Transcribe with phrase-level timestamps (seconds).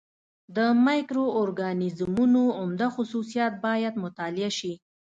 [0.55, 4.73] د مایکرو اورګانیزمونو عمده خصوصیات باید مطالعه شي.